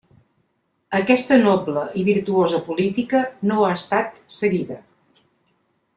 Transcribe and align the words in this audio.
Aquesta 0.99 1.37
noble 1.41 1.83
i 2.03 2.07
virtuosa 2.09 2.63
política 2.71 3.23
no 3.51 3.61
ha 3.67 3.71
estat 3.77 4.19
seguida. 4.43 4.83